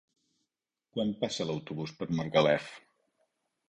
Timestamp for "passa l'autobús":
1.25-1.97